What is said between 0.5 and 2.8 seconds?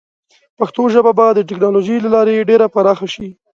پښتو ژبه به د ټیکنالوجۍ له لارې ډېره